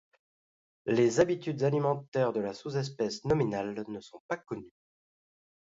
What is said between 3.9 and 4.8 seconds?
sont pas connues.